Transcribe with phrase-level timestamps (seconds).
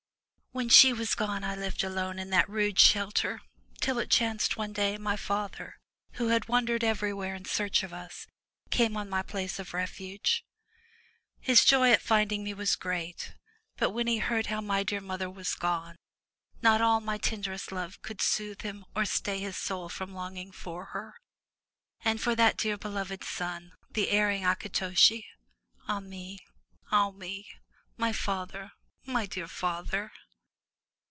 [0.53, 3.39] When she was gone, I lived alone in that rude shelter,
[3.79, 5.79] till it chanced one day my father
[6.15, 8.27] who had wandered everywhere in search of us,
[8.69, 10.43] came on my place of refuge.
[11.39, 13.33] His joy at finding me was great,
[13.77, 15.95] but when he heard how my dear mother was gone,
[16.61, 20.87] not all my tenderest love could soothe him or stay his soul from longing for
[20.87, 21.15] her,
[22.01, 25.25] and for that dear beloved son, the erring A ki to'shi.
[25.87, 26.39] Oh me!
[26.91, 27.47] Ah me!
[27.95, 28.73] my father,
[29.05, 30.11] my dear father!''